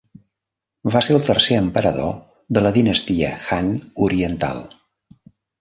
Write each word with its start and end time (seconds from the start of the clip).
Va 0.95 1.01
ser 1.07 1.13
el 1.17 1.21
tercer 1.25 1.57
emperador 1.65 2.09
de 2.59 2.65
la 2.69 2.73
Dinastia 2.79 3.31
Han 3.59 3.71
Oriental. 4.07 4.69